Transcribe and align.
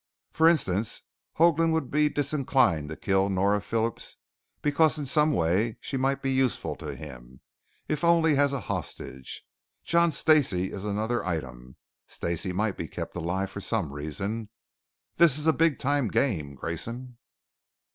"For 0.31 0.49
instance, 0.49 1.03
Hoagland 1.35 1.73
would 1.73 1.91
be 1.91 2.09
disinclined 2.09 2.89
to 2.89 2.95
kill 2.95 3.29
Nora 3.29 3.61
Phillips 3.61 4.17
because 4.63 4.97
in 4.97 5.05
some 5.05 5.31
way 5.31 5.77
she 5.79 5.95
might 5.95 6.23
be 6.23 6.31
useful 6.31 6.75
to 6.77 6.95
him 6.95 7.41
if 7.87 8.03
only 8.03 8.35
as 8.35 8.51
a 8.51 8.61
hostage. 8.61 9.43
John 9.83 10.11
Stacey 10.11 10.71
is 10.71 10.83
another 10.85 11.23
item; 11.23 11.75
Stacey 12.07 12.51
might 12.51 12.77
be 12.77 12.87
kept 12.87 13.15
alive 13.15 13.51
for 13.51 13.61
some 13.61 13.93
reason. 13.93 14.49
This 15.17 15.37
is 15.37 15.45
a 15.45 15.53
big 15.53 15.77
time 15.77 16.07
game, 16.07 16.55
Grayson." 16.55 17.19